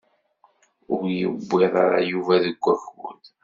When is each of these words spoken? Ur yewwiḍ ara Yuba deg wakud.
Ur 0.93 1.03
yewwiḍ 1.19 1.73
ara 1.83 1.99
Yuba 2.09 2.35
deg 2.45 2.57
wakud. 2.63 3.23